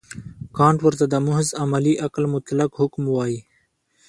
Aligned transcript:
کانټ 0.57 0.77
ورته 0.83 1.05
د 1.09 1.15
محض 1.25 1.49
عملي 1.63 1.93
عقل 2.05 2.23
مطلق 2.35 2.71
حکم 2.79 3.03
وايي. 3.09 3.39